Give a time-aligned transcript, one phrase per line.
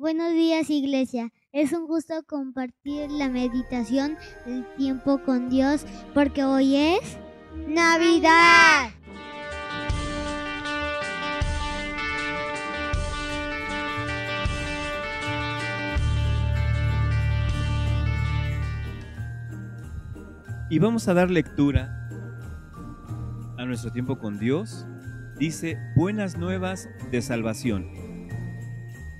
[0.00, 1.32] Buenos días iglesia.
[1.50, 7.18] Es un gusto compartir la meditación del tiempo con Dios porque hoy es
[7.66, 8.90] Navidad.
[20.70, 22.08] Y vamos a dar lectura
[23.58, 24.86] a nuestro tiempo con Dios.
[25.40, 28.07] Dice, buenas nuevas de salvación.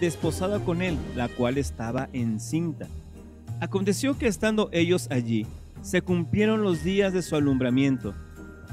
[0.00, 2.86] desposada con él, la cual estaba encinta.
[3.60, 5.46] Aconteció que estando ellos allí,
[5.82, 8.14] se cumplieron los días de su alumbramiento,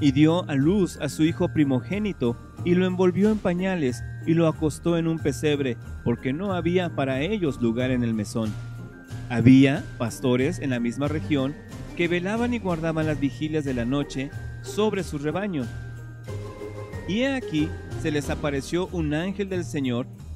[0.00, 4.48] y dio a luz a su hijo primogénito, y lo envolvió en pañales, y lo
[4.48, 8.52] acostó en un pesebre, porque no había para ellos lugar en el mesón.
[9.28, 11.54] Había pastores en la misma región
[11.96, 14.30] que velaban y guardaban las vigilias de la noche
[14.62, 15.66] sobre sus rebaños.
[17.08, 17.68] Y he aquí
[18.00, 20.06] se les apareció un ángel del Señor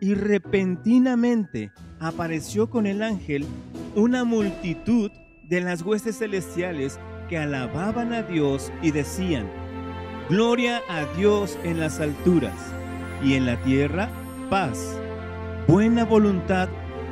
[0.00, 3.46] y repentinamente apareció con el ángel
[3.94, 5.10] una multitud
[5.44, 6.98] de las huestes celestiales
[7.28, 9.46] que alababan a Dios y decían,
[10.28, 12.54] Gloria a Dios en las alturas
[13.22, 14.08] y en la tierra
[14.48, 14.96] paz,
[15.68, 16.68] buena voluntad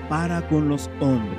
[0.09, 1.39] para con los hombres.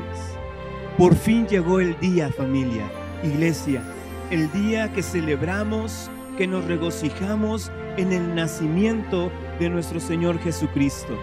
[0.97, 2.84] Por fin llegó el día familia,
[3.23, 3.81] iglesia,
[4.29, 11.18] el día que celebramos, que nos regocijamos en el nacimiento de nuestro Señor Jesucristo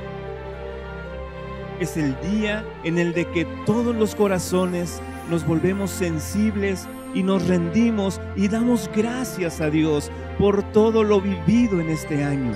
[1.81, 5.01] es el día en el de que todos los corazones
[5.31, 11.81] nos volvemos sensibles y nos rendimos y damos gracias a Dios por todo lo vivido
[11.81, 12.55] en este año.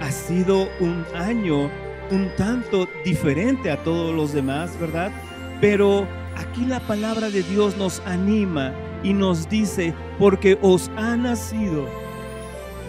[0.00, 1.70] Ha sido un año
[2.10, 5.12] un tanto diferente a todos los demás, ¿verdad?
[5.60, 6.06] Pero
[6.36, 11.86] aquí la palabra de Dios nos anima y nos dice, porque os ha nacido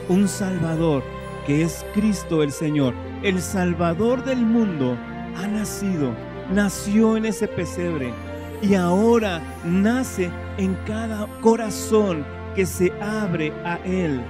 [0.10, 1.04] un Salvador,
[1.46, 2.94] que es Cristo el Señor,
[3.24, 4.98] el Salvador del mundo
[5.38, 6.14] ha nacido,
[6.52, 8.14] nació en ese pesebre
[8.62, 12.26] y ahora nace en cada corazón
[12.56, 14.22] que se abre a Él.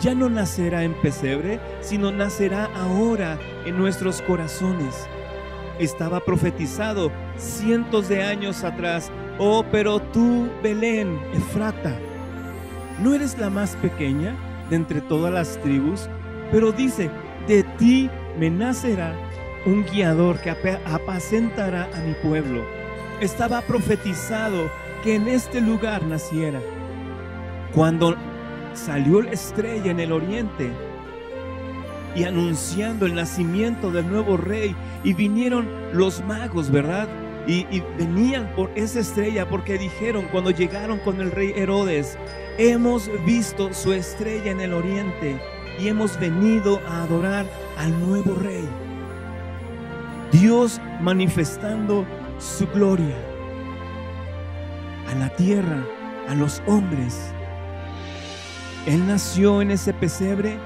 [0.00, 5.06] Ya no nacerá en pesebre, sino nacerá ahora en nuestros corazones.
[5.78, 9.10] Estaba profetizado cientos de años atrás.
[9.38, 11.96] Oh, pero tú, Belén, Efrata,
[13.00, 14.36] no eres la más pequeña
[14.68, 16.08] de entre todas las tribus,
[16.50, 17.10] pero dice,
[17.46, 19.14] de ti me nacerá
[19.64, 22.64] un guiador que apacentará a mi pueblo.
[23.20, 24.70] Estaba profetizado
[25.02, 26.60] que en este lugar naciera.
[27.74, 28.16] Cuando
[28.74, 30.70] salió la estrella en el oriente
[32.14, 34.74] y anunciando el nacimiento del nuevo rey
[35.04, 37.08] y vinieron los magos, ¿verdad?
[37.46, 42.16] Y, y, venían por esa estrella porque dijeron cuando llegaron con el rey Herodes,
[42.58, 45.40] hemos visto su estrella en el oriente
[45.80, 47.46] y hemos venido a adorar
[47.78, 48.68] al nuevo rey.
[50.32, 52.06] Dios manifestando
[52.38, 53.14] su gloria
[55.06, 55.84] a la tierra,
[56.26, 57.34] a los hombres.
[58.86, 60.56] Él nació en ese pesebre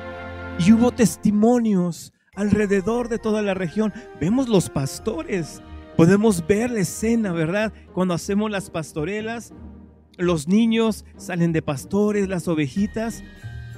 [0.61, 3.93] y hubo testimonios alrededor de toda la región.
[4.21, 5.61] Vemos los pastores,
[5.97, 7.73] podemos ver la escena, ¿verdad?
[7.93, 9.53] Cuando hacemos las pastorelas,
[10.17, 13.25] los niños salen de pastores, las ovejitas,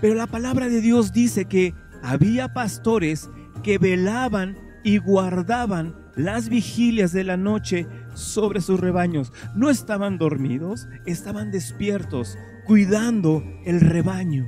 [0.02, 3.30] pero la palabra de Dios dice que había pastores
[3.62, 9.32] que velaban y guardaban las vigilias de la noche sobre sus rebaños.
[9.54, 12.36] No estaban dormidos, estaban despiertos,
[12.66, 14.46] cuidando el rebaño.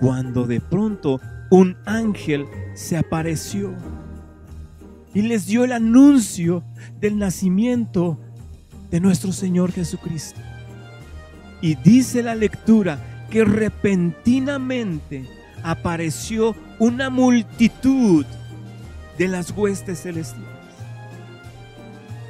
[0.00, 1.20] Cuando de pronto
[1.50, 3.74] un ángel se apareció
[5.12, 6.62] y les dio el anuncio
[7.00, 8.18] del nacimiento
[8.90, 10.40] de nuestro Señor Jesucristo.
[11.60, 15.26] Y dice la lectura que repentinamente
[15.62, 18.24] apareció una multitud
[19.20, 20.48] de las huestes celestiales.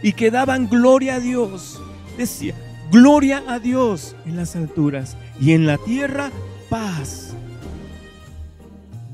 [0.02, 1.80] y que daban gloria a Dios.
[2.18, 2.52] Decía,
[2.90, 6.32] gloria a Dios en las alturas y en la tierra
[6.68, 7.36] paz.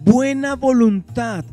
[0.03, 1.45] Buena voluntad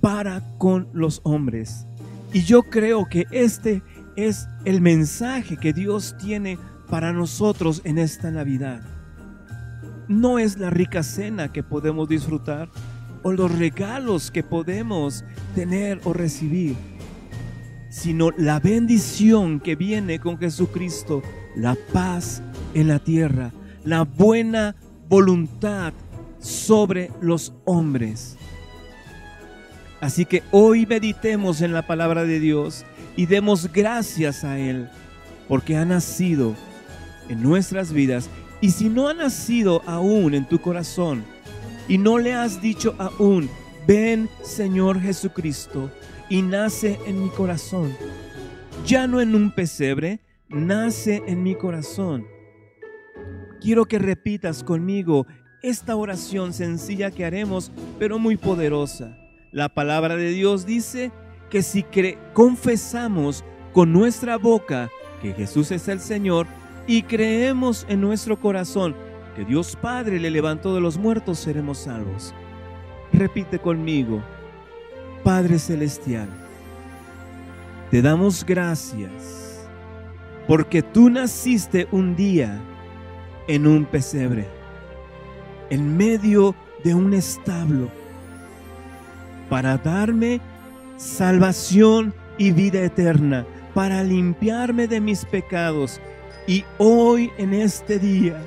[0.00, 1.86] para con los hombres.
[2.32, 3.82] Y yo creo que este
[4.14, 6.56] es el mensaje que Dios tiene
[6.88, 8.80] para nosotros en esta Navidad.
[10.06, 12.68] No es la rica cena que podemos disfrutar
[13.24, 15.24] o los regalos que podemos
[15.54, 16.76] tener o recibir,
[17.88, 21.22] sino la bendición que viene con Jesucristo,
[21.56, 22.42] la paz
[22.74, 23.50] en la tierra,
[23.82, 24.76] la buena
[25.08, 25.94] voluntad
[26.38, 28.36] sobre los hombres.
[30.00, 32.84] Así que hoy meditemos en la palabra de Dios
[33.16, 34.90] y demos gracias a Él,
[35.48, 36.54] porque ha nacido
[37.30, 38.28] en nuestras vidas.
[38.60, 41.24] Y si no ha nacido aún en tu corazón
[41.88, 43.48] y no le has dicho aún,
[43.86, 45.90] ven Señor Jesucristo
[46.28, 47.94] y nace en mi corazón,
[48.86, 52.26] ya no en un pesebre, nace en mi corazón.
[53.60, 55.26] Quiero que repitas conmigo
[55.62, 59.16] esta oración sencilla que haremos, pero muy poderosa.
[59.52, 61.12] La palabra de Dios dice
[61.50, 61.84] que si
[62.32, 64.90] confesamos con nuestra boca
[65.22, 66.46] que Jesús es el Señor
[66.86, 68.94] y creemos en nuestro corazón
[69.34, 72.34] que Dios Padre le levantó de los muertos, seremos salvos.
[73.12, 74.22] Repite conmigo,
[75.22, 76.28] Padre Celestial,
[77.90, 79.68] te damos gracias
[80.46, 82.60] porque tú naciste un día
[83.48, 84.46] en un pesebre,
[85.70, 87.88] en medio de un establo
[89.48, 90.40] para darme
[90.96, 96.00] salvación y vida eterna, para limpiarme de mis pecados.
[96.46, 98.40] Y hoy en este día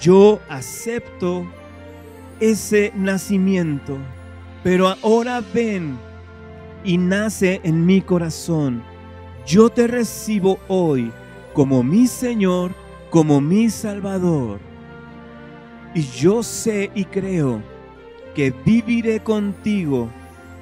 [0.00, 1.46] yo acepto
[2.40, 3.98] ese nacimiento,
[4.62, 5.98] pero ahora ven
[6.84, 8.82] y nace en mi corazón.
[9.46, 11.12] Yo te recibo hoy
[11.52, 12.72] como mi Señor,
[13.10, 14.60] como mi Salvador.
[15.94, 17.62] Y yo sé y creo
[18.34, 20.10] que viviré contigo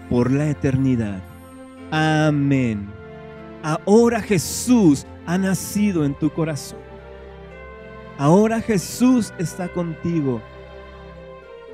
[0.09, 1.21] por la eternidad.
[1.91, 2.89] Amén.
[3.63, 6.84] Ahora Jesús ha nacido en tu corazón.
[8.19, 10.41] Ahora Jesús está contigo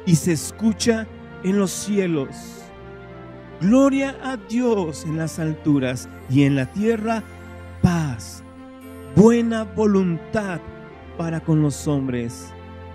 [0.06, 1.06] y se escucha
[1.44, 2.28] en los cielos.
[3.60, 7.22] Gloria a Dios en las alturas y en la tierra
[7.82, 8.42] paz,
[9.14, 10.60] buena voluntad
[11.18, 12.46] para con los hombres.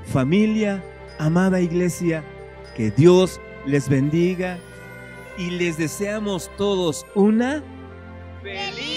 [0.06, 0.84] Familia,
[1.20, 2.24] amada iglesia,
[2.76, 4.58] que Dios les bendiga
[5.38, 7.64] y les deseamos todos una
[8.42, 8.95] feliz